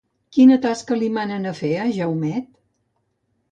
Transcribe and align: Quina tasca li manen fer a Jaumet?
Quina 0.37 0.55
tasca 0.63 0.97
li 1.01 1.09
manen 1.19 1.45
fer 1.61 1.71
a 1.83 1.87
Jaumet? 2.01 2.51